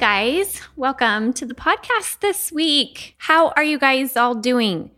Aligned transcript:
Guys, 0.00 0.62
welcome 0.76 1.30
to 1.30 1.44
the 1.44 1.52
podcast 1.52 2.20
this 2.20 2.50
week. 2.50 3.14
How 3.18 3.50
are 3.50 3.62
you 3.62 3.78
guys 3.78 4.16
all 4.16 4.34
doing? 4.34 4.90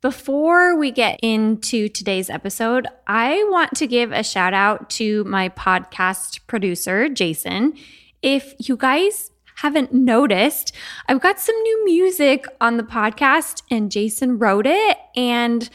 Before 0.00 0.76
we 0.76 0.90
get 0.90 1.20
into 1.22 1.88
today's 1.88 2.28
episode, 2.28 2.88
I 3.06 3.44
want 3.44 3.76
to 3.76 3.86
give 3.86 4.10
a 4.10 4.24
shout 4.24 4.52
out 4.52 4.90
to 4.90 5.22
my 5.22 5.50
podcast 5.50 6.40
producer, 6.48 7.08
Jason. 7.08 7.74
If 8.22 8.54
you 8.58 8.76
guys 8.76 9.30
haven't 9.58 9.94
noticed, 9.94 10.74
I've 11.08 11.20
got 11.20 11.38
some 11.38 11.54
new 11.54 11.84
music 11.84 12.44
on 12.60 12.76
the 12.76 12.82
podcast, 12.82 13.62
and 13.70 13.88
Jason 13.88 14.40
wrote 14.40 14.66
it. 14.66 14.98
And 15.14 15.70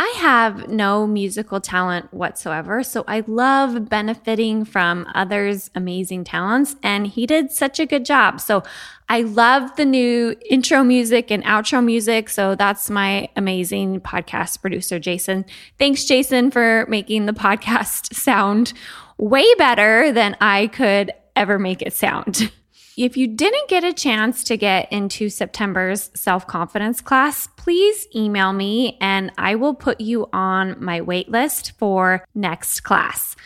I 0.00 0.14
have 0.18 0.68
no 0.68 1.08
musical 1.08 1.60
talent 1.60 2.14
whatsoever, 2.14 2.84
so 2.84 3.04
I 3.08 3.24
love 3.26 3.88
benefiting 3.88 4.64
from 4.64 5.04
others' 5.12 5.70
amazing 5.74 6.22
talents, 6.22 6.76
and 6.84 7.04
he 7.04 7.26
did 7.26 7.50
such 7.50 7.80
a 7.80 7.86
good 7.86 8.04
job. 8.04 8.40
So 8.40 8.62
I 9.08 9.22
love 9.22 9.74
the 9.74 9.84
new 9.84 10.36
intro 10.48 10.84
music 10.84 11.32
and 11.32 11.42
outro 11.42 11.84
music. 11.84 12.28
So 12.28 12.54
that's 12.54 12.88
my 12.88 13.28
amazing 13.34 14.00
podcast 14.00 14.60
producer, 14.60 15.00
Jason. 15.00 15.44
Thanks, 15.80 16.04
Jason, 16.04 16.52
for 16.52 16.86
making 16.88 17.26
the 17.26 17.32
podcast 17.32 18.14
sound 18.14 18.74
way 19.16 19.52
better 19.56 20.12
than 20.12 20.36
I 20.40 20.68
could 20.68 21.10
ever 21.34 21.58
make 21.58 21.82
it 21.82 21.92
sound. 21.92 22.52
If 22.98 23.16
you 23.16 23.28
didn't 23.28 23.68
get 23.68 23.84
a 23.84 23.92
chance 23.92 24.42
to 24.42 24.56
get 24.56 24.90
into 24.90 25.28
September's 25.28 26.10
self 26.14 26.48
confidence 26.48 27.00
class, 27.00 27.46
please 27.56 28.08
email 28.12 28.52
me 28.52 28.98
and 29.00 29.30
I 29.38 29.54
will 29.54 29.74
put 29.74 30.00
you 30.00 30.28
on 30.32 30.82
my 30.82 31.00
wait 31.00 31.28
list 31.28 31.78
for 31.78 32.26
next 32.34 32.80
class. 32.80 33.36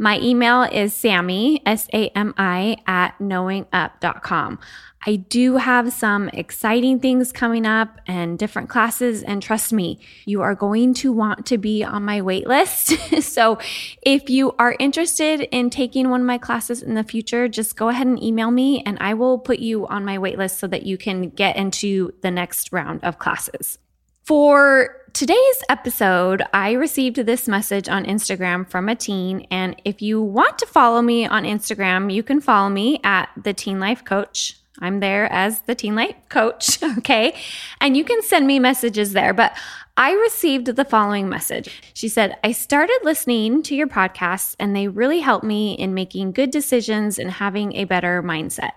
My 0.00 0.18
email 0.20 0.62
is 0.62 0.94
Sami, 0.94 1.60
S 1.66 1.86
A 1.92 2.08
M 2.16 2.32
I, 2.38 2.78
at 2.86 3.18
knowingup.com. 3.18 4.58
I 5.06 5.16
do 5.16 5.58
have 5.58 5.92
some 5.92 6.30
exciting 6.30 7.00
things 7.00 7.32
coming 7.32 7.66
up 7.66 8.00
and 8.06 8.38
different 8.38 8.70
classes. 8.70 9.22
And 9.22 9.42
trust 9.42 9.74
me, 9.74 10.00
you 10.24 10.40
are 10.40 10.54
going 10.54 10.94
to 10.94 11.12
want 11.12 11.44
to 11.46 11.58
be 11.58 11.84
on 11.84 12.02
my 12.02 12.22
wait 12.22 12.46
list. 12.46 12.88
so 13.22 13.58
if 14.00 14.30
you 14.30 14.52
are 14.58 14.74
interested 14.78 15.42
in 15.54 15.68
taking 15.68 16.08
one 16.08 16.22
of 16.22 16.26
my 16.26 16.38
classes 16.38 16.82
in 16.82 16.94
the 16.94 17.04
future, 17.04 17.46
just 17.46 17.76
go 17.76 17.90
ahead 17.90 18.06
and 18.06 18.22
email 18.22 18.50
me 18.50 18.82
and 18.86 18.96
I 19.02 19.12
will 19.12 19.38
put 19.38 19.58
you 19.58 19.86
on 19.86 20.06
my 20.06 20.18
wait 20.18 20.38
list 20.38 20.58
so 20.58 20.66
that 20.68 20.84
you 20.84 20.96
can 20.96 21.28
get 21.28 21.56
into 21.56 22.14
the 22.22 22.30
next 22.30 22.72
round 22.72 23.04
of 23.04 23.18
classes. 23.18 23.76
For 24.22 24.96
today's 25.12 25.62
episode, 25.68 26.42
I 26.52 26.72
received 26.72 27.16
this 27.16 27.48
message 27.48 27.88
on 27.88 28.04
Instagram 28.04 28.68
from 28.68 28.88
a 28.88 28.94
teen. 28.94 29.46
And 29.50 29.80
if 29.84 30.00
you 30.02 30.22
want 30.22 30.58
to 30.58 30.66
follow 30.66 31.02
me 31.02 31.26
on 31.26 31.44
Instagram, 31.44 32.12
you 32.12 32.22
can 32.22 32.40
follow 32.40 32.68
me 32.68 33.00
at 33.02 33.28
the 33.36 33.52
Teen 33.52 33.80
Life 33.80 34.04
Coach. 34.04 34.56
I'm 34.78 35.00
there 35.00 35.30
as 35.30 35.60
the 35.62 35.74
Teen 35.74 35.94
Life 35.94 36.16
Coach, 36.28 36.82
okay? 36.98 37.34
And 37.80 37.96
you 37.96 38.04
can 38.04 38.22
send 38.22 38.46
me 38.46 38.58
messages 38.58 39.12
there. 39.12 39.34
But 39.34 39.56
I 39.96 40.12
received 40.12 40.66
the 40.66 40.84
following 40.84 41.28
message. 41.28 41.82
She 41.92 42.08
said, 42.08 42.38
I 42.42 42.52
started 42.52 42.98
listening 43.02 43.62
to 43.64 43.74
your 43.74 43.88
podcasts, 43.88 44.56
and 44.58 44.74
they 44.74 44.88
really 44.88 45.20
helped 45.20 45.44
me 45.44 45.74
in 45.74 45.92
making 45.92 46.32
good 46.32 46.50
decisions 46.50 47.18
and 47.18 47.30
having 47.30 47.74
a 47.74 47.84
better 47.84 48.22
mindset. 48.22 48.72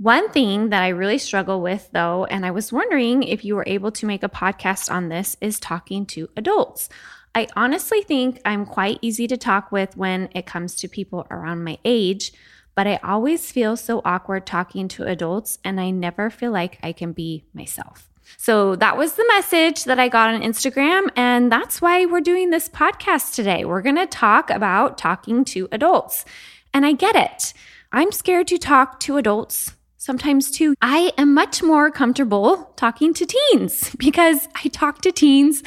One 0.00 0.30
thing 0.30 0.70
that 0.70 0.82
I 0.82 0.88
really 0.88 1.18
struggle 1.18 1.60
with, 1.60 1.90
though, 1.92 2.24
and 2.24 2.46
I 2.46 2.50
was 2.50 2.72
wondering 2.72 3.22
if 3.22 3.44
you 3.44 3.54
were 3.54 3.64
able 3.66 3.92
to 3.92 4.06
make 4.06 4.22
a 4.22 4.28
podcast 4.28 4.90
on 4.90 5.10
this, 5.10 5.36
is 5.40 5.60
talking 5.60 6.06
to 6.06 6.30
adults. 6.36 6.88
I 7.34 7.46
honestly 7.54 8.02
think 8.02 8.40
I'm 8.44 8.64
quite 8.64 8.98
easy 9.02 9.26
to 9.28 9.36
talk 9.36 9.70
with 9.70 9.96
when 9.96 10.30
it 10.34 10.46
comes 10.46 10.74
to 10.76 10.88
people 10.88 11.26
around 11.30 11.64
my 11.64 11.78
age 11.84 12.32
but 12.74 12.86
I 12.86 12.98
always 13.02 13.52
feel 13.52 13.76
so 13.76 14.00
awkward 14.06 14.46
talking 14.46 14.88
to 14.88 15.04
adults 15.04 15.58
and 15.64 15.80
I 15.80 15.90
never 15.90 16.30
feel 16.30 16.50
like 16.50 16.78
I 16.82 16.92
can 16.92 17.12
be 17.12 17.44
myself. 17.52 18.08
So 18.36 18.76
that 18.76 18.96
was 18.96 19.14
the 19.14 19.26
message 19.28 19.84
that 19.84 19.98
I 19.98 20.08
got 20.08 20.32
on 20.32 20.40
Instagram. 20.40 21.10
And 21.16 21.50
that's 21.50 21.82
why 21.82 22.06
we're 22.06 22.20
doing 22.20 22.48
this 22.48 22.68
podcast 22.68 23.34
today. 23.34 23.64
We're 23.64 23.82
going 23.82 23.96
to 23.96 24.06
talk 24.06 24.48
about 24.48 24.96
talking 24.96 25.44
to 25.46 25.68
adults. 25.72 26.24
And 26.72 26.86
I 26.86 26.92
get 26.92 27.16
it. 27.16 27.52
I'm 27.92 28.12
scared 28.12 28.46
to 28.48 28.56
talk 28.56 29.00
to 29.00 29.16
adults 29.16 29.74
sometimes 30.00 30.50
too. 30.50 30.74
I 30.80 31.12
am 31.18 31.34
much 31.34 31.62
more 31.62 31.90
comfortable 31.90 32.72
talking 32.74 33.14
to 33.14 33.26
teens 33.26 33.94
because 33.98 34.48
I 34.64 34.68
talk 34.68 35.02
to 35.02 35.12
teens 35.12 35.62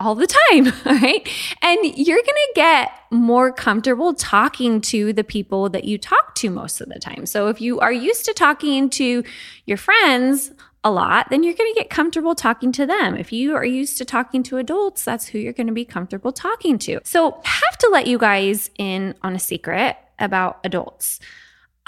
all 0.00 0.14
the 0.14 0.26
time, 0.26 0.66
right? 0.84 1.26
And 1.62 1.84
you're 1.96 2.18
going 2.18 2.26
to 2.26 2.52
get 2.54 2.90
more 3.10 3.52
comfortable 3.52 4.14
talking 4.14 4.80
to 4.80 5.12
the 5.12 5.24
people 5.24 5.68
that 5.70 5.84
you 5.84 5.96
talk 5.96 6.34
to 6.36 6.50
most 6.50 6.80
of 6.80 6.88
the 6.88 6.98
time. 6.98 7.24
So 7.24 7.48
if 7.48 7.60
you 7.60 7.80
are 7.80 7.92
used 7.92 8.24
to 8.26 8.34
talking 8.34 8.90
to 8.90 9.24
your 9.64 9.76
friends 9.76 10.52
a 10.84 10.90
lot, 10.90 11.30
then 11.30 11.42
you're 11.42 11.54
going 11.54 11.72
to 11.72 11.80
get 11.80 11.90
comfortable 11.90 12.34
talking 12.34 12.70
to 12.72 12.86
them. 12.86 13.16
If 13.16 13.32
you 13.32 13.54
are 13.56 13.64
used 13.64 13.98
to 13.98 14.04
talking 14.04 14.42
to 14.44 14.58
adults, 14.58 15.04
that's 15.04 15.26
who 15.26 15.38
you're 15.38 15.52
going 15.52 15.66
to 15.66 15.72
be 15.72 15.84
comfortable 15.84 16.32
talking 16.32 16.78
to. 16.80 17.00
So 17.04 17.40
I 17.44 17.48
have 17.48 17.78
to 17.78 17.88
let 17.90 18.06
you 18.06 18.18
guys 18.18 18.70
in 18.78 19.14
on 19.22 19.34
a 19.34 19.40
secret 19.40 19.96
about 20.18 20.60
adults. 20.64 21.18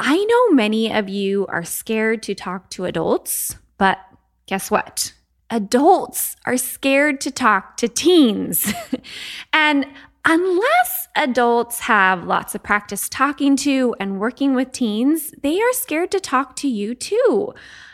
I 0.02 0.16
know 0.16 0.54
many 0.54 0.92
of 0.92 1.08
you 1.08 1.46
are 1.48 1.64
scared 1.64 2.22
to 2.24 2.34
talk 2.34 2.70
to 2.70 2.86
adults, 2.86 3.56
but 3.78 3.98
guess 4.46 4.70
what? 4.70 5.12
adults 5.50 6.36
are 6.46 6.56
scared 6.56 7.20
to 7.20 7.30
talk 7.30 7.76
to 7.76 7.88
teens. 7.88 8.72
and 9.52 9.84
unless 10.24 11.08
adults 11.16 11.80
have 11.80 12.24
lots 12.24 12.54
of 12.54 12.62
practice 12.62 13.08
talking 13.08 13.56
to 13.56 13.94
and 13.98 14.20
working 14.20 14.54
with 14.54 14.72
teens, 14.72 15.32
they 15.42 15.60
are 15.60 15.72
scared 15.72 16.10
to 16.12 16.20
talk 16.20 16.54
to 16.56 16.68
you 16.68 16.94
too. 16.94 17.52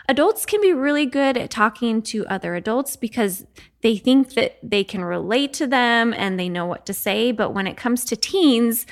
Adults 0.08 0.46
can 0.46 0.60
be 0.60 0.72
really 0.72 1.06
good 1.06 1.36
at 1.36 1.50
talking 1.50 2.00
to 2.00 2.26
other 2.26 2.54
adults 2.54 2.94
because 2.94 3.44
they 3.80 3.96
think 3.96 4.34
that 4.34 4.56
they 4.62 4.84
can 4.84 5.04
relate 5.04 5.52
to 5.54 5.66
them 5.66 6.14
and 6.16 6.38
they 6.38 6.48
know 6.48 6.66
what 6.66 6.86
to 6.86 6.94
say. 6.94 7.32
But 7.32 7.52
when 7.52 7.66
it 7.66 7.76
comes 7.76 8.04
to 8.04 8.16
teens, 8.16 8.86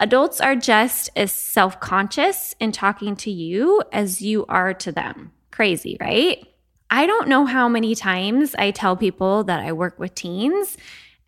adults 0.00 0.40
are 0.40 0.56
just 0.56 1.10
as 1.16 1.32
self 1.32 1.80
conscious 1.80 2.54
in 2.60 2.72
talking 2.72 3.16
to 3.16 3.30
you 3.30 3.82
as 3.92 4.22
you 4.22 4.46
are 4.46 4.74
to 4.74 4.92
them. 4.92 5.32
Crazy, 5.50 5.96
right? 6.00 6.44
I 6.90 7.06
don't 7.06 7.28
know 7.28 7.44
how 7.44 7.68
many 7.68 7.94
times 7.94 8.54
I 8.58 8.70
tell 8.70 8.96
people 8.96 9.44
that 9.44 9.60
I 9.60 9.72
work 9.72 9.98
with 9.98 10.14
teens 10.14 10.76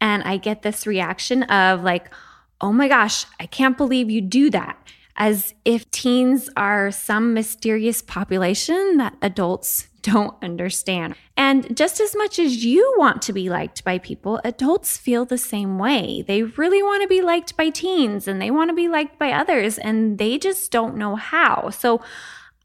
and 0.00 0.22
I 0.22 0.38
get 0.38 0.62
this 0.62 0.86
reaction 0.86 1.42
of 1.44 1.82
like, 1.82 2.12
oh 2.60 2.72
my 2.72 2.88
gosh, 2.88 3.26
I 3.38 3.46
can't 3.46 3.76
believe 3.76 4.10
you 4.10 4.20
do 4.20 4.50
that. 4.50 4.78
As 5.16 5.52
if 5.66 5.90
teens 5.90 6.48
are 6.56 6.90
some 6.90 7.34
mysterious 7.34 8.00
population 8.00 8.96
that 8.96 9.16
adults 9.20 9.88
don't 10.02 10.36
understand. 10.42 11.14
And 11.36 11.76
just 11.76 12.00
as 12.00 12.14
much 12.16 12.38
as 12.38 12.64
you 12.64 12.94
want 12.98 13.22
to 13.22 13.32
be 13.32 13.48
liked 13.48 13.84
by 13.84 13.98
people, 13.98 14.40
adults 14.44 14.96
feel 14.96 15.24
the 15.24 15.38
same 15.38 15.78
way. 15.78 16.22
They 16.26 16.42
really 16.42 16.82
want 16.82 17.02
to 17.02 17.08
be 17.08 17.22
liked 17.22 17.56
by 17.56 17.70
teens 17.70 18.28
and 18.28 18.40
they 18.40 18.50
want 18.50 18.70
to 18.70 18.74
be 18.74 18.88
liked 18.88 19.18
by 19.18 19.32
others, 19.32 19.78
and 19.78 20.18
they 20.18 20.38
just 20.38 20.70
don't 20.70 20.96
know 20.96 21.16
how. 21.16 21.70
So 21.70 22.00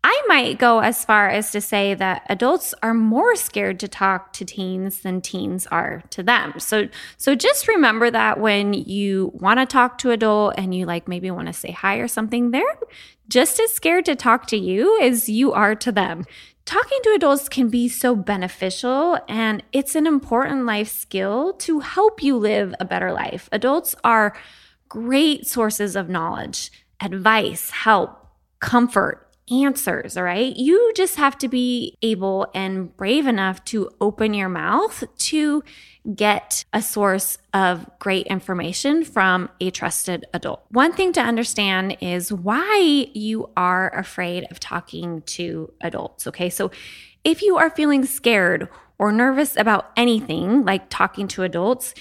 I 0.08 0.22
might 0.28 0.60
go 0.60 0.82
as 0.82 1.04
far 1.04 1.30
as 1.30 1.50
to 1.50 1.60
say 1.60 1.96
that 1.96 2.28
adults 2.30 2.76
are 2.84 2.94
more 2.94 3.36
scared 3.36 3.80
to 3.80 3.88
talk 3.88 4.34
to 4.34 4.46
teens 4.46 5.00
than 5.00 5.20
teens 5.20 5.66
are 5.72 6.04
to 6.12 6.22
them. 6.22 6.60
So 6.60 6.90
so 7.18 7.34
just 7.34 7.68
remember 7.68 8.12
that 8.12 8.40
when 8.40 8.74
you 8.74 9.32
want 9.34 9.60
to 9.60 9.66
talk 9.66 9.98
to 10.00 10.10
an 10.10 10.14
adult 10.14 10.54
and 10.60 10.76
you 10.76 10.86
like 10.86 11.08
maybe 11.08 11.32
want 11.32 11.48
to 11.48 11.54
say 11.54 11.72
hi 11.72 11.96
or 11.96 12.08
something, 12.08 12.52
they're 12.52 12.78
just 13.30 13.60
as 13.60 13.74
scared 13.74 14.06
to 14.06 14.16
talk 14.16 14.46
to 14.48 14.58
you 14.58 15.02
as 15.02 15.28
you 15.28 15.54
are 15.54 15.74
to 15.74 15.92
them. 15.92 16.26
Talking 16.66 16.98
to 17.04 17.14
adults 17.16 17.48
can 17.48 17.70
be 17.70 17.88
so 17.88 18.16
beneficial 18.16 19.20
and 19.30 19.62
it's 19.72 19.94
an 19.94 20.08
important 20.08 20.66
life 20.66 20.90
skill 20.90 21.54
to 21.54 21.80
help 21.80 22.24
you 22.24 22.38
live 22.38 22.74
a 22.80 22.86
better 22.86 23.14
life. 23.14 23.48
Adults 23.52 23.96
are 24.04 24.36
great 24.90 25.46
sources 25.46 25.96
of 25.96 26.10
knowledge, 26.10 26.72
advice, 27.00 27.70
help, 27.70 28.18
comfort 28.60 29.25
answers, 29.52 30.18
all 30.18 30.24
right? 30.24 30.56
You 30.56 30.92
just 30.96 31.18
have 31.18 31.38
to 31.40 31.48
be 31.48 31.98
able 32.02 32.48
and 32.56 32.96
brave 32.98 33.28
enough 33.28 33.64
to 33.66 33.90
open 34.02 34.34
your 34.34 34.50
mouth 34.50 35.04
to 35.18 35.64
get 36.16 36.66
a 36.74 36.82
source 36.82 37.38
of 37.54 37.88
great 38.00 38.28
information 38.28 39.04
from 39.04 39.50
a 39.60 39.72
trusted 39.72 40.26
adult. 40.34 40.64
One 40.70 40.94
thing 40.94 41.14
to 41.14 41.22
understand 41.22 41.98
is 42.02 42.32
why 42.32 43.08
you 43.14 43.50
are 43.56 43.96
afraid 43.96 44.46
of 44.52 44.60
talking 44.60 45.22
to 45.24 45.72
adults, 45.82 46.28
okay? 46.28 46.50
So 46.50 46.72
if 47.24 47.42
you 47.42 47.58
are 47.58 47.70
feeling 47.70 48.06
scared 48.06 48.70
or 48.98 49.12
nervous 49.12 49.58
about 49.58 49.92
anything 49.98 50.64
like 50.64 50.90
talking 50.90 51.28
to 51.30 51.44
adults, 51.44 51.94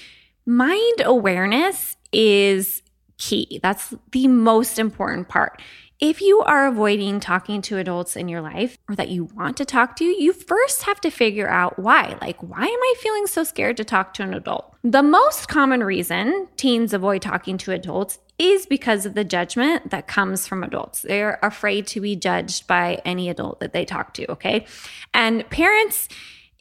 mind 0.45 1.01
awareness 1.03 1.97
is 2.11 2.81
key. 3.17 3.59
That's 3.63 3.93
the 4.11 4.27
most 4.27 4.77
important 4.77 5.29
part. 5.29 5.61
If 5.99 6.19
you 6.19 6.41
are 6.41 6.67
avoiding 6.67 7.21
talking 7.21 7.61
to 7.63 7.77
adults 7.77 8.17
in 8.17 8.27
your 8.27 8.41
life 8.41 8.77
or 8.89 8.95
that 8.95 9.07
you 9.07 9.23
want 9.23 9.55
to 9.57 9.65
talk 9.65 9.95
to, 9.95 10.03
you 10.03 10.33
first 10.33 10.83
have 10.83 10.99
to 11.01 11.09
figure 11.09 11.47
out 11.47 11.79
why. 11.79 12.17
Like, 12.19 12.41
why 12.43 12.63
am 12.63 12.67
I 12.67 12.93
feeling 12.99 13.27
so 13.27 13.45
scared 13.45 13.77
to 13.77 13.85
talk 13.85 14.13
to 14.15 14.23
an 14.23 14.33
adult? 14.33 14.75
The 14.83 15.01
most 15.01 15.47
common 15.47 15.85
reason 15.85 16.49
teens 16.57 16.93
avoid 16.93 17.21
talking 17.21 17.57
to 17.59 17.71
adults 17.71 18.19
is 18.37 18.65
because 18.65 19.05
of 19.05 19.13
the 19.13 19.23
judgment 19.23 19.91
that 19.91 20.05
comes 20.05 20.45
from 20.45 20.63
adults. 20.63 21.01
They're 21.01 21.39
afraid 21.41 21.87
to 21.87 22.01
be 22.01 22.17
judged 22.17 22.67
by 22.67 23.01
any 23.05 23.29
adult 23.29 23.61
that 23.61 23.71
they 23.71 23.85
talk 23.85 24.13
to, 24.15 24.29
okay? 24.33 24.65
And 25.13 25.49
parents, 25.49 26.09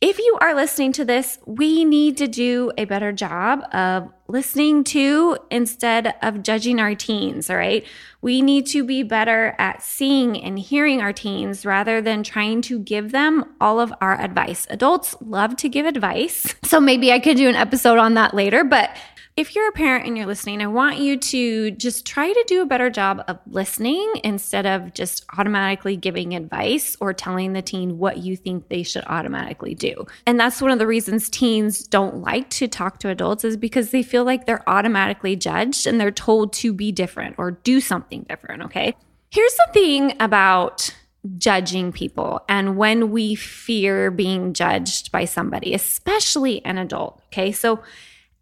if 0.04 0.18
you 0.18 0.36
are 0.42 0.54
listening 0.54 0.92
to 0.92 1.04
this, 1.06 1.38
we 1.46 1.82
need 1.82 2.18
to 2.18 2.28
do 2.28 2.70
a 2.76 2.84
better 2.84 3.10
job 3.10 3.64
of 3.72 4.12
listening 4.28 4.84
to 4.84 5.38
instead 5.50 6.14
of 6.20 6.42
judging 6.42 6.78
our 6.78 6.94
teens, 6.94 7.48
all 7.48 7.56
right? 7.56 7.86
We 8.20 8.42
need 8.42 8.66
to 8.66 8.84
be 8.84 9.02
better 9.02 9.54
at 9.58 9.82
seeing 9.82 10.38
and 10.42 10.58
hearing 10.58 11.00
our 11.00 11.14
teens 11.14 11.64
rather 11.64 12.02
than 12.02 12.22
trying 12.22 12.60
to 12.62 12.78
give 12.78 13.12
them 13.12 13.54
all 13.62 13.80
of 13.80 13.94
our 14.02 14.20
advice. 14.20 14.66
Adults 14.68 15.16
love 15.22 15.56
to 15.56 15.70
give 15.70 15.86
advice. 15.86 16.54
So 16.64 16.80
maybe 16.80 17.12
I 17.12 17.20
could 17.20 17.36
do 17.36 17.48
an 17.48 17.54
episode 17.54 17.98
on 17.98 18.14
that 18.14 18.34
later, 18.34 18.64
but 18.64 18.90
if 19.36 19.56
you're 19.56 19.68
a 19.68 19.72
parent 19.72 20.06
and 20.06 20.16
you're 20.16 20.26
listening, 20.26 20.62
I 20.62 20.68
want 20.68 20.98
you 20.98 21.16
to 21.16 21.72
just 21.72 22.06
try 22.06 22.32
to 22.32 22.44
do 22.46 22.62
a 22.62 22.66
better 22.66 22.88
job 22.88 23.24
of 23.26 23.40
listening 23.48 24.12
instead 24.22 24.64
of 24.64 24.94
just 24.94 25.24
automatically 25.36 25.96
giving 25.96 26.36
advice 26.36 26.96
or 27.00 27.12
telling 27.12 27.52
the 27.52 27.60
teen 27.60 27.98
what 27.98 28.18
you 28.18 28.36
think 28.36 28.68
they 28.68 28.84
should 28.84 29.02
automatically 29.06 29.74
do. 29.74 30.06
And 30.24 30.38
that's 30.38 30.62
one 30.62 30.70
of 30.70 30.78
the 30.78 30.86
reasons 30.86 31.28
teens 31.28 31.84
don't 31.84 32.18
like 32.18 32.48
to 32.50 32.68
talk 32.68 33.00
to 33.00 33.08
adults 33.08 33.42
is 33.42 33.56
because 33.56 33.90
they 33.90 34.04
feel 34.04 34.22
like 34.22 34.46
they're 34.46 34.68
automatically 34.70 35.34
judged 35.34 35.88
and 35.88 36.00
they're 36.00 36.12
told 36.12 36.52
to 36.54 36.72
be 36.72 36.92
different 36.92 37.34
or 37.36 37.50
do 37.50 37.80
something 37.80 38.24
different, 38.28 38.62
okay? 38.62 38.94
Here's 39.32 39.54
the 39.54 39.68
thing 39.72 40.14
about 40.20 40.94
judging 41.38 41.90
people 41.90 42.44
and 42.48 42.76
when 42.76 43.10
we 43.10 43.34
fear 43.34 44.12
being 44.12 44.52
judged 44.52 45.10
by 45.10 45.24
somebody, 45.24 45.74
especially 45.74 46.64
an 46.64 46.78
adult, 46.78 47.20
okay? 47.32 47.50
So 47.50 47.82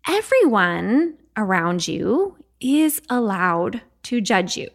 everyone 0.07 1.19
around 1.37 1.87
you 1.89 2.37
is 2.61 3.03
allowed 3.09 3.83
to 4.05 4.21
judge 4.21 4.57
you. 4.57 4.69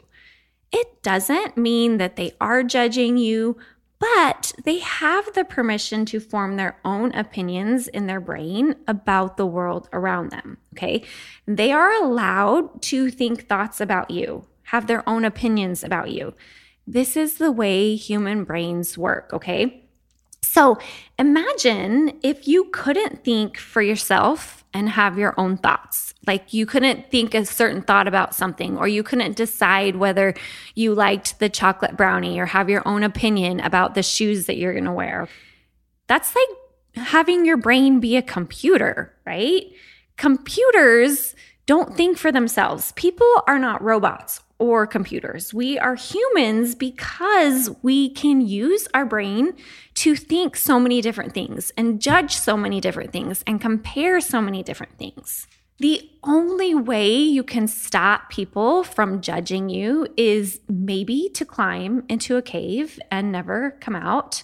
It 0.72 1.02
doesn't 1.02 1.58
mean 1.58 1.98
that 1.98 2.16
they 2.16 2.34
are 2.42 2.64
judging 2.64 3.18
you, 3.18 3.58
but 4.00 4.54
they 4.64 4.80
have 4.80 5.34
the 5.34 5.44
permission 5.44 6.06
to 6.06 6.20
form 6.20 6.56
their 6.56 6.78
own 6.86 7.14
opinions 7.14 7.88
in 7.88 8.06
their 8.06 8.20
brain 8.20 8.76
about 8.88 9.38
the 9.38 9.46
world 9.46 9.90
around 9.92 10.30
them. 10.30 10.58
Okay. 10.74 11.04
They 11.48 11.72
are 11.72 11.92
allowed 11.92 12.82
to 12.84 13.10
think 13.10 13.48
thoughts 13.48 13.82
about 13.82 14.12
you, 14.12 14.46
have 14.64 14.88
their 14.88 15.08
own 15.10 15.26
opinions 15.26 15.84
about 15.84 16.12
you. 16.12 16.36
This 16.86 17.18
is 17.18 17.38
the 17.38 17.52
way 17.52 17.96
human 17.96 18.44
brains 18.44 18.98
work. 18.98 19.32
Okay. 19.34 19.87
So 20.58 20.80
imagine 21.20 22.18
if 22.24 22.48
you 22.48 22.64
couldn't 22.72 23.24
think 23.24 23.60
for 23.60 23.80
yourself 23.80 24.66
and 24.74 24.90
have 24.90 25.16
your 25.16 25.36
own 25.40 25.56
thoughts. 25.56 26.16
Like 26.26 26.52
you 26.52 26.66
couldn't 26.66 27.12
think 27.12 27.36
a 27.36 27.46
certain 27.46 27.84
thought 27.84 28.08
about 28.08 28.34
something, 28.34 28.76
or 28.76 28.88
you 28.88 29.04
couldn't 29.04 29.38
decide 29.38 29.98
whether 29.98 30.34
you 30.74 30.96
liked 30.96 31.38
the 31.38 31.48
chocolate 31.48 31.96
brownie 31.96 32.40
or 32.40 32.48
have 32.48 32.72
your 32.72 32.82
own 32.88 33.04
opinion 33.04 33.60
about 33.60 33.94
the 33.94 34.02
shoes 34.02 34.48
that 34.48 34.58
you're 34.58 34.74
going 34.74 34.86
to 34.86 34.92
wear. 34.92 35.28
That's 36.08 36.34
like 36.34 37.06
having 37.06 37.46
your 37.46 37.58
brain 37.58 38.00
be 38.00 38.18
a 38.18 38.24
computer, 38.24 39.14
right? 39.28 39.64
Computers 40.16 41.36
don't 41.68 41.96
think 41.96 42.18
for 42.18 42.32
themselves. 42.32 42.94
People 42.94 43.32
are 43.46 43.60
not 43.60 43.84
robots 43.84 44.42
or 44.60 44.88
computers. 44.88 45.54
We 45.54 45.78
are 45.78 45.96
humans 45.96 46.76
because 46.76 47.70
we 47.82 48.10
can 48.10 48.42
use 48.42 48.88
our 48.94 49.06
brain 49.06 49.54
to 49.96 50.16
think 50.16 50.56
so 50.56 50.80
many 50.80 51.02
different 51.02 51.34
things 51.34 51.72
and 51.78 52.02
judge 52.02 52.36
so 52.36 52.58
many 52.58 52.82
different 52.82 53.12
things 53.12 53.44
and 53.46 53.62
compare 53.62 54.20
so 54.20 54.42
many 54.42 54.64
different 54.64 54.98
things. 54.98 55.48
The 55.80 56.10
only 56.24 56.74
way 56.74 57.16
you 57.16 57.44
can 57.44 57.68
stop 57.68 58.32
people 58.32 58.84
from 58.84 59.22
judging 59.22 59.70
you 59.70 60.08
is 60.18 60.60
maybe 60.68 61.30
to 61.36 61.46
climb 61.46 62.04
into 62.10 62.36
a 62.36 62.42
cave 62.42 63.00
and 63.12 63.32
never 63.32 63.78
come 63.80 63.96
out. 63.96 64.44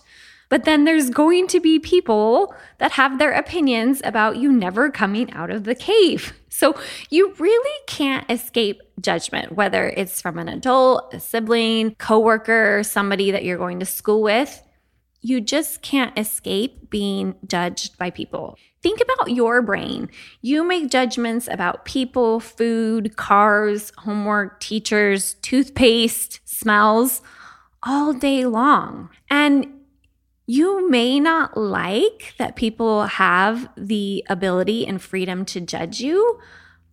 But 0.54 0.66
then 0.66 0.84
there's 0.84 1.10
going 1.10 1.48
to 1.48 1.60
be 1.60 1.80
people 1.80 2.54
that 2.78 2.92
have 2.92 3.18
their 3.18 3.32
opinions 3.32 4.04
about 4.04 4.38
you 4.38 4.52
never 4.52 4.92
coming 4.92 5.34
out 5.34 5.50
of 5.50 5.64
the 5.64 5.74
cave. 5.74 6.32
So 6.50 6.80
you 7.10 7.34
really 7.40 7.80
can't 7.88 8.30
escape 8.30 8.80
judgment, 9.02 9.54
whether 9.54 9.90
it's 9.90 10.22
from 10.22 10.38
an 10.38 10.48
adult, 10.48 11.12
a 11.12 11.20
sibling, 11.20 11.96
coworker, 11.96 12.84
somebody 12.84 13.32
that 13.32 13.44
you're 13.44 13.58
going 13.58 13.80
to 13.80 13.88
school 13.88 14.22
with. 14.22 14.62
You 15.22 15.42
just 15.42 15.82
can't 15.82 16.16
escape 16.20 16.92
being 16.92 17.34
judged 17.48 17.98
by 17.98 18.12
people. 18.12 18.56
Think 18.84 19.02
about 19.02 19.32
your 19.32 19.64
brain. 19.64 20.12
You 20.44 20.64
make 20.64 20.92
judgments 20.92 21.48
about 21.50 21.86
people, 21.86 22.40
food, 22.40 23.16
cars, 23.16 23.92
homework, 23.98 24.60
teachers, 24.60 25.34
toothpaste, 25.42 26.42
smells 26.46 27.24
all 27.82 28.14
day 28.14 28.46
long. 28.46 29.10
And 29.32 29.73
you 30.46 30.90
may 30.90 31.20
not 31.20 31.56
like 31.56 32.34
that 32.38 32.56
people 32.56 33.04
have 33.04 33.70
the 33.78 34.26
ability 34.30 34.86
and 34.86 35.02
freedom 35.02 35.46
to 35.46 35.62
judge 35.62 36.02
you, 36.02 36.40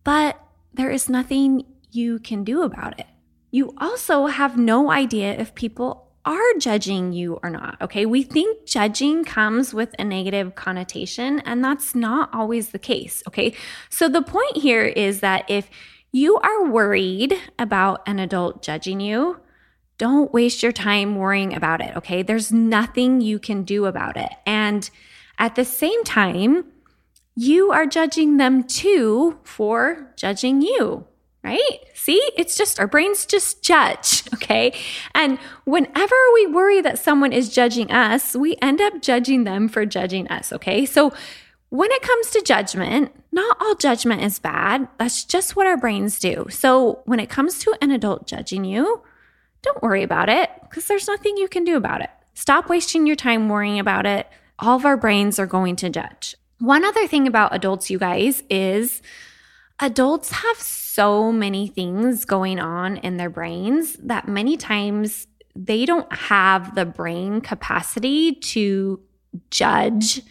but 0.05 0.41
there 0.73 0.91
is 0.91 1.09
nothing 1.09 1.67
you 1.91 2.19
can 2.21 2.45
do 2.45 2.63
about 2.63 2.99
it. 3.01 3.07
You 3.51 3.75
also 3.79 4.27
have 4.27 4.57
no 4.57 4.91
idea 4.91 5.33
if 5.33 5.55
people 5.55 6.07
are 6.25 6.55
judging 6.59 7.13
you 7.13 7.41
or 7.43 7.51
not. 7.51 7.81
Okay. 7.81 8.07
We 8.07 8.23
think 8.23 8.67
judging 8.67 9.25
comes 9.25 9.75
with 9.75 9.95
a 9.99 10.05
negative 10.05 10.55
connotation, 10.55 11.41
and 11.41 11.65
that's 11.65 11.95
not 11.95 12.33
always 12.33 12.69
the 12.69 12.79
case. 12.79 13.23
Okay. 13.27 13.55
So 13.89 14.09
the 14.09 14.23
point 14.23 14.59
here 14.59 14.85
is 14.85 15.21
that 15.21 15.45
if 15.49 15.69
you 16.13 16.37
are 16.39 16.71
worried 16.71 17.35
about 17.59 18.03
an 18.07 18.19
adult 18.19 18.63
judging 18.63 19.01
you, 19.01 19.41
don't 20.01 20.33
waste 20.33 20.63
your 20.63 20.73
time 20.73 21.15
worrying 21.15 21.55
about 21.55 21.83
it, 21.83 21.95
okay? 21.95 22.23
There's 22.23 22.51
nothing 22.51 23.21
you 23.21 23.39
can 23.39 23.65
do 23.65 23.85
about 23.85 24.17
it. 24.17 24.31
And 24.47 24.89
at 25.39 25.57
the 25.57 25.65
same 25.65 26.03
time, 26.05 26.65
you 27.37 27.71
are 27.71 27.85
judging 27.85 28.39
them 28.39 28.65
too 28.65 29.39
for 29.43 30.11
judging 30.17 30.63
you, 30.63 31.07
right? 31.45 31.81
See, 31.93 32.19
it's 32.35 32.57
just 32.57 32.81
our 32.81 32.87
brains 32.87 33.27
just 33.27 33.63
judge, 33.63 34.25
okay? 34.35 34.73
And 35.15 35.39
whenever 35.67 36.17
we 36.33 36.47
worry 36.47 36.81
that 36.81 36.99
someone 36.99 37.35
is 37.35 37.55
judging 37.55 37.93
us, 37.93 38.35
we 38.35 38.57
end 38.63 38.81
up 38.81 39.03
judging 39.03 39.45
them 39.45 39.69
for 39.69 39.85
judging 39.85 40.29
us, 40.29 40.51
okay? 40.51 40.87
So 40.87 41.13
when 41.69 41.93
it 41.93 42.01
comes 42.01 42.31
to 42.31 42.41
judgment, 42.41 43.13
not 43.33 43.59
all 43.61 43.75
judgment 43.75 44.23
is 44.23 44.39
bad. 44.39 44.89
That's 44.97 45.25
just 45.25 45.57
what 45.57 45.67
our 45.67 45.77
brains 45.77 46.19
do. 46.19 46.47
So 46.49 47.03
when 47.05 47.21
it 47.21 47.29
comes 47.29 47.59
to 47.59 47.77
an 47.83 47.91
adult 47.91 48.27
judging 48.27 48.65
you, 48.65 49.03
don't 49.63 49.83
worry 49.83 50.03
about 50.03 50.29
it 50.29 50.51
because 50.63 50.87
there's 50.87 51.09
nothing 51.09 51.37
you 51.37 51.49
can 51.49 51.65
do 51.65 51.77
about 51.77 52.01
it. 52.01 52.11
Stop 52.35 52.69
wasting 52.69 53.07
your 53.07 53.17
time 53.17 53.49
worrying 53.49 53.79
about 53.79 54.07
it. 54.07 54.27
All 54.59 54.77
of 54.77 54.85
our 54.85 54.97
brains 54.97 55.39
are 55.39 55.47
going 55.47 55.77
to 55.77 55.91
judge. 55.91 56.37
One 56.59 56.85
other 56.85 57.07
thing 57.07 57.27
about 57.27 57.55
adults, 57.55 57.91
you 57.91 57.99
guys, 57.99 58.43
is 58.51 59.03
adults 59.81 60.31
have 60.31 60.59
so 60.59 61.33
many 61.33 61.69
things 61.69 62.25
going 62.25 62.59
on 62.59 62.99
in 62.99 63.17
their 63.17 63.31
brains 63.31 63.95
that 64.03 64.29
many 64.29 64.57
times 64.57 65.27
they 65.57 65.85
don't 65.85 66.11
have 66.13 66.75
the 66.75 66.85
brain 66.85 67.41
capacity 67.41 68.35
to 68.35 69.01
judge 69.51 70.23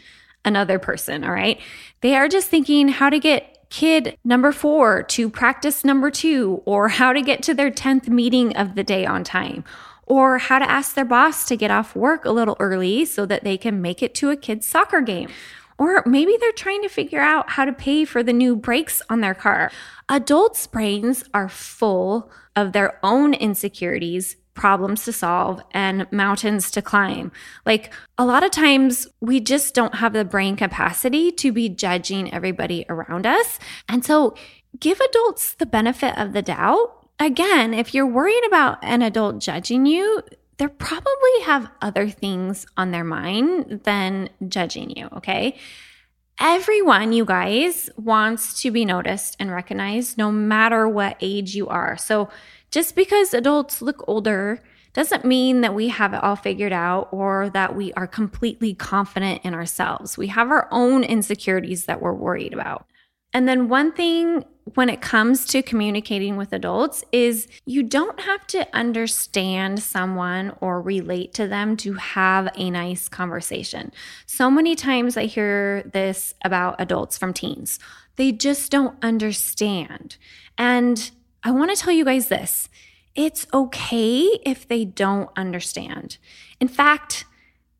another 0.45 0.79
person. 0.79 1.23
All 1.23 1.31
right. 1.31 1.59
They 2.01 2.15
are 2.15 2.27
just 2.27 2.49
thinking 2.49 2.87
how 2.87 3.09
to 3.09 3.19
get 3.19 3.58
kid 3.69 4.17
number 4.23 4.51
four 4.51 5.03
to 5.03 5.29
practice 5.29 5.83
number 5.83 6.11
two, 6.11 6.61
or 6.65 6.89
how 6.89 7.13
to 7.13 7.21
get 7.21 7.43
to 7.43 7.53
their 7.53 7.71
10th 7.71 8.07
meeting 8.07 8.55
of 8.55 8.75
the 8.75 8.83
day 8.83 9.05
on 9.05 9.23
time, 9.23 9.63
or 10.05 10.37
how 10.37 10.59
to 10.59 10.69
ask 10.69 10.95
their 10.95 11.05
boss 11.05 11.45
to 11.45 11.55
get 11.55 11.71
off 11.71 11.95
work 11.95 12.25
a 12.25 12.31
little 12.31 12.57
early 12.59 13.05
so 13.05 13.25
that 13.25 13.43
they 13.43 13.57
can 13.57 13.81
make 13.81 14.01
it 14.01 14.15
to 14.15 14.31
a 14.31 14.37
kid's 14.37 14.67
soccer 14.67 15.01
game. 15.01 15.29
Or 15.77 16.03
maybe 16.05 16.35
they're 16.39 16.51
trying 16.51 16.81
to 16.81 16.89
figure 16.89 17.21
out 17.21 17.51
how 17.51 17.63
to 17.63 17.71
pay 17.71 18.03
for 18.03 18.21
the 18.21 18.33
new 18.33 18.55
brakes 18.55 19.01
on 19.09 19.21
their 19.21 19.33
car. 19.33 19.71
Adults' 20.09 20.67
brains 20.67 21.23
are 21.33 21.47
full 21.47 22.29
of 22.55 22.73
their 22.73 22.99
own 23.01 23.33
insecurities, 23.33 24.35
problems 24.59 25.05
to 25.05 25.13
solve 25.13 25.61
and 25.71 26.05
mountains 26.11 26.69
to 26.69 26.81
climb. 26.81 27.31
Like 27.65 27.93
a 28.17 28.25
lot 28.25 28.43
of 28.43 28.51
times, 28.51 29.07
we 29.21 29.39
just 29.39 29.73
don't 29.73 29.95
have 29.95 30.11
the 30.11 30.25
brain 30.25 30.57
capacity 30.57 31.31
to 31.31 31.53
be 31.53 31.69
judging 31.69 32.31
everybody 32.33 32.85
around 32.89 33.25
us. 33.25 33.57
And 33.87 34.03
so, 34.03 34.35
give 34.77 34.99
adults 34.99 35.53
the 35.53 35.65
benefit 35.65 36.17
of 36.17 36.33
the 36.33 36.41
doubt. 36.41 37.07
Again, 37.19 37.73
if 37.73 37.93
you're 37.93 38.05
worried 38.05 38.43
about 38.45 38.83
an 38.83 39.01
adult 39.01 39.39
judging 39.39 39.85
you, 39.85 40.21
they 40.57 40.67
probably 40.67 41.35
have 41.43 41.71
other 41.81 42.09
things 42.09 42.65
on 42.75 42.91
their 42.91 43.05
mind 43.05 43.81
than 43.85 44.29
judging 44.45 44.89
you, 44.89 45.07
okay? 45.15 45.57
Everyone, 46.37 47.13
you 47.13 47.23
guys, 47.23 47.89
wants 47.95 48.61
to 48.61 48.71
be 48.71 48.83
noticed 48.83 49.37
and 49.39 49.51
recognized 49.51 50.17
no 50.17 50.31
matter 50.33 50.87
what 50.87 51.15
age 51.21 51.55
you 51.55 51.69
are. 51.69 51.97
So, 51.97 52.29
just 52.71 52.95
because 52.95 53.33
adults 53.33 53.81
look 53.81 54.03
older 54.07 54.61
doesn't 54.93 55.25
mean 55.25 55.61
that 55.61 55.75
we 55.75 55.89
have 55.89 56.13
it 56.13 56.23
all 56.23 56.35
figured 56.35 56.73
out 56.73 57.09
or 57.11 57.49
that 57.51 57.75
we 57.75 57.93
are 57.93 58.07
completely 58.07 58.73
confident 58.73 59.41
in 59.43 59.53
ourselves. 59.53 60.17
We 60.17 60.27
have 60.27 60.49
our 60.49 60.67
own 60.71 61.03
insecurities 61.03 61.85
that 61.85 62.01
we're 62.01 62.13
worried 62.13 62.53
about. 62.53 62.85
And 63.31 63.47
then, 63.47 63.69
one 63.69 63.91
thing 63.91 64.43
when 64.75 64.89
it 64.89 65.01
comes 65.01 65.45
to 65.45 65.61
communicating 65.61 66.35
with 66.35 66.53
adults 66.53 67.03
is 67.11 67.47
you 67.65 67.83
don't 67.83 68.19
have 68.21 68.45
to 68.47 68.67
understand 68.75 69.81
someone 69.81 70.55
or 70.61 70.81
relate 70.81 71.33
to 71.35 71.47
them 71.47 71.77
to 71.77 71.93
have 71.93 72.49
a 72.55 72.69
nice 72.69 73.07
conversation. 73.07 73.91
So 74.25 74.49
many 74.49 74.75
times 74.75 75.17
I 75.17 75.25
hear 75.25 75.83
this 75.93 76.33
about 76.43 76.75
adults 76.79 77.17
from 77.17 77.33
teens. 77.33 77.79
They 78.15 78.31
just 78.31 78.71
don't 78.71 78.97
understand. 79.03 80.17
And 80.57 81.11
I 81.43 81.51
want 81.51 81.75
to 81.75 81.81
tell 81.81 81.93
you 81.93 82.05
guys 82.05 82.27
this 82.27 82.69
it's 83.15 83.47
okay 83.53 84.19
if 84.45 84.67
they 84.67 84.85
don't 84.85 85.29
understand. 85.35 86.17
In 86.59 86.67
fact, 86.67 87.25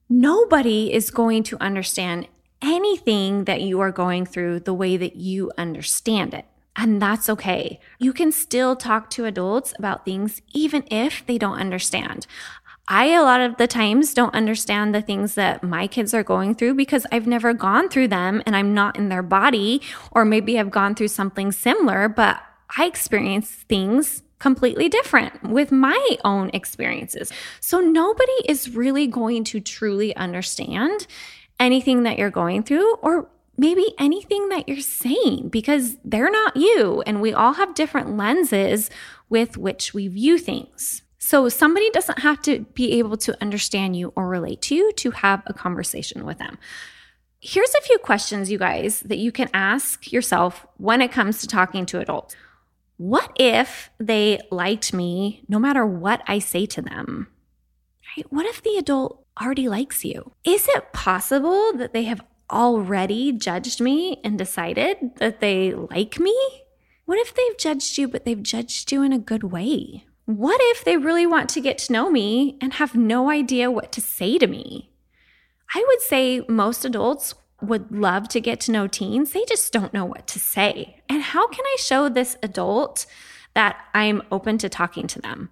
nobody 0.09 0.91
is 0.91 1.11
going 1.11 1.43
to 1.43 1.61
understand 1.61 2.27
anything 2.61 3.45
that 3.45 3.61
you 3.61 3.79
are 3.79 3.91
going 3.91 4.25
through 4.25 4.61
the 4.61 4.73
way 4.73 4.97
that 4.97 5.15
you 5.15 5.51
understand 5.57 6.33
it. 6.33 6.45
And 6.75 7.01
that's 7.01 7.29
okay. 7.29 7.79
You 7.99 8.13
can 8.13 8.31
still 8.31 8.75
talk 8.75 9.09
to 9.11 9.25
adults 9.25 9.73
about 9.77 10.05
things 10.05 10.41
even 10.53 10.83
if 10.89 11.25
they 11.25 11.37
don't 11.37 11.59
understand. 11.59 12.25
I, 12.87 13.05
a 13.07 13.21
lot 13.21 13.41
of 13.41 13.57
the 13.57 13.67
times, 13.67 14.15
don't 14.15 14.33
understand 14.33 14.95
the 14.95 15.01
things 15.01 15.35
that 15.35 15.63
my 15.63 15.85
kids 15.85 16.13
are 16.13 16.23
going 16.23 16.55
through 16.55 16.73
because 16.73 17.05
I've 17.11 17.27
never 17.27 17.53
gone 17.53 17.87
through 17.87 18.07
them 18.07 18.41
and 18.45 18.55
I'm 18.55 18.73
not 18.73 18.97
in 18.97 19.09
their 19.09 19.21
body, 19.21 19.81
or 20.11 20.25
maybe 20.25 20.57
I've 20.57 20.71
gone 20.71 20.95
through 20.95 21.09
something 21.09 21.51
similar, 21.51 22.09
but 22.09 22.41
I 22.77 22.85
experience 22.85 23.49
things 23.49 24.23
completely 24.39 24.87
different 24.87 25.43
with 25.43 25.71
my 25.71 26.17
own 26.23 26.49
experiences. 26.53 27.31
So 27.59 27.79
nobody 27.79 28.31
is 28.47 28.73
really 28.75 29.05
going 29.07 29.43
to 29.45 29.59
truly 29.59 30.15
understand 30.15 31.07
anything 31.59 32.03
that 32.03 32.17
you're 32.17 32.29
going 32.29 32.63
through 32.63 32.95
or 32.95 33.29
maybe 33.57 33.93
anything 33.99 34.47
that 34.49 34.69
you're 34.69 34.79
saying 34.79 35.49
because 35.49 35.97
they're 36.05 36.31
not 36.31 36.55
you. 36.55 37.03
And 37.05 37.21
we 37.21 37.33
all 37.33 37.53
have 37.53 37.75
different 37.75 38.15
lenses 38.15 38.89
with 39.27 39.57
which 39.57 39.93
we 39.93 40.07
view 40.07 40.37
things. 40.37 41.01
So 41.17 41.49
somebody 41.49 41.89
doesn't 41.89 42.19
have 42.19 42.41
to 42.43 42.61
be 42.73 42.93
able 42.93 43.17
to 43.17 43.37
understand 43.41 43.97
you 43.97 44.13
or 44.15 44.27
relate 44.29 44.61
to 44.63 44.75
you 44.75 44.93
to 44.93 45.11
have 45.11 45.43
a 45.45 45.53
conversation 45.53 46.25
with 46.25 46.37
them. 46.37 46.57
Here's 47.41 47.75
a 47.75 47.81
few 47.81 47.97
questions, 47.99 48.49
you 48.49 48.57
guys, 48.57 49.01
that 49.01 49.17
you 49.17 49.31
can 49.31 49.49
ask 49.53 50.11
yourself 50.11 50.65
when 50.77 51.01
it 51.01 51.11
comes 51.11 51.39
to 51.41 51.47
talking 51.47 51.85
to 51.87 51.99
adults. 51.99 52.35
What 52.99 53.31
if 53.39 53.89
they 53.97 54.41
liked 54.51 54.93
me 54.93 55.45
no 55.47 55.57
matter 55.57 55.85
what 55.85 56.21
I 56.27 56.39
say 56.39 56.65
to 56.65 56.81
them? 56.81 57.27
Right? 58.17 58.25
What 58.29 58.45
if 58.45 58.61
the 58.61 58.75
adult 58.75 59.25
already 59.41 59.69
likes 59.69 60.03
you? 60.03 60.33
Is 60.43 60.67
it 60.67 60.91
possible 60.91 61.71
that 61.77 61.93
they 61.93 62.03
have 62.03 62.19
already 62.51 63.31
judged 63.31 63.79
me 63.79 64.19
and 64.21 64.37
decided 64.37 64.97
that 65.15 65.39
they 65.39 65.73
like 65.73 66.19
me? 66.19 66.35
What 67.05 67.17
if 67.19 67.33
they've 67.33 67.57
judged 67.57 67.97
you, 67.97 68.09
but 68.09 68.25
they've 68.25 68.43
judged 68.43 68.91
you 68.91 69.01
in 69.01 69.13
a 69.13 69.17
good 69.17 69.45
way? 69.45 70.03
What 70.25 70.59
if 70.61 70.83
they 70.83 70.97
really 70.97 71.25
want 71.25 71.47
to 71.51 71.61
get 71.61 71.77
to 71.77 71.93
know 71.93 72.11
me 72.11 72.57
and 72.59 72.73
have 72.73 72.95
no 72.95 73.29
idea 73.29 73.71
what 73.71 73.93
to 73.93 74.01
say 74.01 74.37
to 74.37 74.45
me? 74.45 74.91
I 75.73 75.85
would 75.87 76.01
say 76.01 76.41
most 76.49 76.83
adults 76.83 77.33
would 77.61 77.91
love 77.91 78.27
to 78.29 78.41
get 78.41 78.59
to 78.61 78.71
know 78.71 78.87
teens, 78.87 79.31
they 79.31 79.43
just 79.47 79.71
don't 79.73 79.93
know 79.93 80.05
what 80.05 80.27
to 80.27 80.39
say. 80.39 81.01
And 81.09 81.21
how 81.21 81.47
can 81.47 81.65
I 81.65 81.75
show 81.79 82.09
this 82.09 82.37
adult 82.41 83.05
that 83.53 83.77
I'm 83.93 84.21
open 84.31 84.57
to 84.59 84.69
talking 84.69 85.07
to 85.07 85.21
them? 85.21 85.49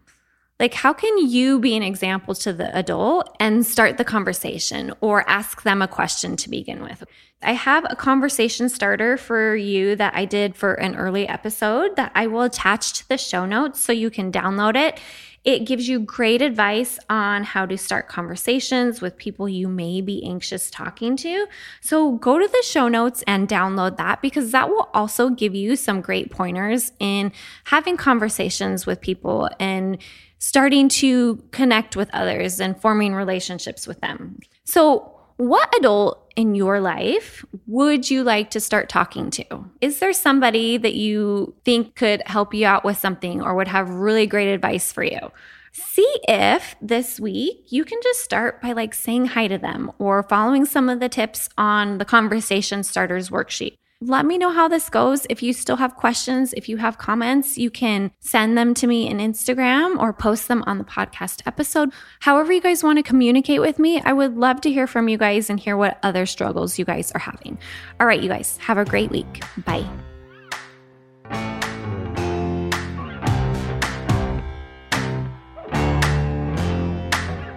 Like, 0.59 0.73
how 0.73 0.91
can 0.91 1.29
you 1.29 1.59
be 1.59 1.75
an 1.75 1.83
example 1.83 2.33
to 2.35 2.51
the 2.51 2.75
adult 2.75 3.35
and 3.39 3.65
start 3.65 3.97
the 3.97 4.03
conversation 4.03 4.91
or 5.01 5.29
ask 5.29 5.61
them 5.61 5.83
a 5.83 5.87
question 5.87 6.35
to 6.37 6.49
begin 6.49 6.81
with? 6.81 7.03
I 7.43 7.53
have 7.53 7.85
a 7.87 7.95
conversation 7.95 8.67
starter 8.67 9.17
for 9.17 9.55
you 9.55 9.95
that 9.97 10.15
I 10.15 10.25
did 10.25 10.55
for 10.55 10.73
an 10.73 10.95
early 10.95 11.27
episode 11.27 11.95
that 11.95 12.11
I 12.15 12.25
will 12.25 12.41
attach 12.41 12.93
to 12.93 13.07
the 13.07 13.17
show 13.19 13.45
notes 13.45 13.79
so 13.79 13.93
you 13.93 14.09
can 14.09 14.31
download 14.31 14.75
it 14.75 14.99
it 15.47 15.63
gives 15.63 15.87
you 15.87 15.97
great 15.97 16.41
advice 16.41 16.99
on 17.09 17.41
how 17.45 17.65
to 17.65 17.77
start 17.77 18.09
conversations 18.09 18.99
with 18.99 19.15
people 19.15 19.47
you 19.47 19.69
may 19.69 20.01
be 20.01 20.21
anxious 20.25 20.69
talking 20.69 21.15
to. 21.15 21.47
So 21.79 22.17
go 22.17 22.37
to 22.37 22.45
the 22.45 22.63
show 22.65 22.89
notes 22.89 23.23
and 23.25 23.47
download 23.47 23.95
that 23.95 24.21
because 24.21 24.51
that 24.51 24.67
will 24.67 24.89
also 24.93 25.29
give 25.29 25.55
you 25.55 25.77
some 25.77 26.01
great 26.01 26.31
pointers 26.31 26.91
in 26.99 27.31
having 27.63 27.95
conversations 27.95 28.85
with 28.85 28.99
people 28.99 29.49
and 29.57 29.99
starting 30.37 30.89
to 30.89 31.41
connect 31.51 31.95
with 31.95 32.09
others 32.11 32.59
and 32.59 32.79
forming 32.81 33.15
relationships 33.15 33.87
with 33.87 34.01
them. 34.01 34.39
So, 34.65 35.13
what 35.37 35.73
adult 35.77 36.26
in 36.37 36.53
your 36.53 36.79
life 36.79 37.43
would 37.65 38.09
you 38.09 38.23
like 38.23 38.51
to 38.51 38.59
start 38.59 38.87
talking 38.87 39.31
to? 39.31 39.43
Is 39.81 39.99
there 39.99 40.13
somebody 40.13 40.77
that 40.77 40.93
you 40.93 41.55
think 41.65 41.95
could 41.95 42.21
help 42.27 42.53
you 42.53 42.65
out 42.65 42.85
with 42.85 42.97
something 42.97 43.41
or 43.41 43.55
would 43.55 43.67
have 43.67 43.89
really 43.89 44.27
great 44.27 44.53
advice 44.53 44.93
for 44.93 45.03
you? 45.03 45.31
See 45.73 46.11
if 46.27 46.75
this 46.81 47.19
week 47.19 47.65
you 47.69 47.83
can 47.83 47.99
just 48.01 48.23
start 48.23 48.61
by 48.61 48.71
like 48.71 48.93
saying 48.93 49.25
hi 49.27 49.47
to 49.47 49.57
them 49.57 49.91
or 49.97 50.23
following 50.23 50.65
some 50.65 50.89
of 50.89 50.99
the 50.99 51.09
tips 51.09 51.49
on 51.57 51.97
the 51.97 52.05
conversation 52.05 52.83
starters 52.83 53.29
worksheet. 53.29 53.75
Let 53.99 54.27
me 54.27 54.37
know 54.37 54.51
how 54.51 54.67
this 54.67 54.91
goes. 54.91 55.25
If 55.27 55.41
you 55.41 55.53
still 55.53 55.77
have 55.77 55.95
questions, 55.95 56.53
if 56.53 56.69
you 56.69 56.77
have 56.77 56.99
comments, 56.99 57.57
you 57.57 57.71
can 57.71 58.11
send 58.19 58.55
them 58.55 58.75
to 58.75 58.85
me 58.85 59.09
in 59.09 59.17
Instagram 59.17 59.99
or 59.99 60.13
post 60.13 60.47
them 60.47 60.63
on 60.67 60.77
the 60.77 60.83
podcast 60.83 61.41
episode. 61.47 61.91
However, 62.19 62.53
you 62.53 62.61
guys 62.61 62.83
want 62.83 62.99
to 62.99 63.03
communicate 63.03 63.59
with 63.59 63.79
me, 63.79 63.99
I 64.01 64.13
would 64.13 64.37
love 64.37 64.61
to 64.61 64.71
hear 64.71 64.85
from 64.85 65.09
you 65.09 65.17
guys 65.17 65.49
and 65.49 65.59
hear 65.59 65.75
what 65.75 65.97
other 66.03 66.27
struggles 66.27 66.77
you 66.77 66.85
guys 66.85 67.11
are 67.13 67.19
having. 67.19 67.57
All 67.99 68.05
right, 68.05 68.21
you 68.21 68.29
guys, 68.29 68.57
have 68.57 68.77
a 68.77 68.85
great 68.85 69.09
week. 69.09 69.41
Bye. 69.65 69.89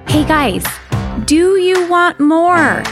Hey 0.08 0.24
guys, 0.24 0.64
do 1.26 1.56
you 1.56 1.86
want 1.88 2.18
more? 2.18 2.82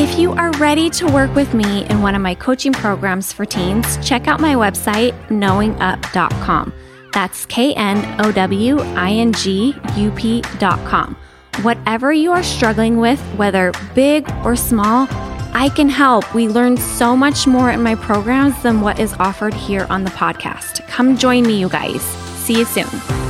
If 0.00 0.16
you 0.16 0.30
are 0.34 0.52
ready 0.58 0.88
to 0.90 1.06
work 1.06 1.34
with 1.34 1.54
me 1.54 1.84
in 1.86 2.02
one 2.02 2.14
of 2.14 2.22
my 2.22 2.36
coaching 2.36 2.72
programs 2.72 3.32
for 3.32 3.44
teens, 3.44 3.98
check 4.06 4.28
out 4.28 4.38
my 4.38 4.54
website, 4.54 5.10
knowingup.com. 5.26 6.72
That's 7.12 7.44
K 7.46 7.74
N 7.74 8.20
O 8.24 8.30
W 8.30 8.78
I 8.78 9.10
N 9.10 9.32
G 9.32 9.74
U 9.96 10.12
P.com. 10.12 11.16
Whatever 11.62 12.12
you 12.12 12.30
are 12.30 12.44
struggling 12.44 12.98
with, 12.98 13.18
whether 13.36 13.72
big 13.96 14.30
or 14.44 14.54
small, 14.54 15.08
I 15.52 15.68
can 15.74 15.88
help. 15.88 16.32
We 16.32 16.46
learn 16.46 16.76
so 16.76 17.16
much 17.16 17.48
more 17.48 17.72
in 17.72 17.82
my 17.82 17.96
programs 17.96 18.62
than 18.62 18.80
what 18.80 19.00
is 19.00 19.14
offered 19.14 19.52
here 19.52 19.88
on 19.90 20.04
the 20.04 20.10
podcast. 20.10 20.86
Come 20.86 21.16
join 21.16 21.42
me, 21.42 21.58
you 21.58 21.68
guys. 21.68 22.02
See 22.44 22.56
you 22.56 22.66
soon. 22.66 23.27